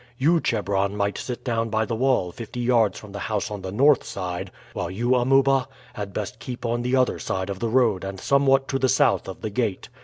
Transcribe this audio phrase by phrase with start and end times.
[0.17, 3.71] You, Chebron, might sit down by the wall fifty yards from the house on the
[3.71, 8.03] north side, while you, Amuba, had best keep on the other side of the road
[8.03, 9.89] and somewhat to the south of the gate.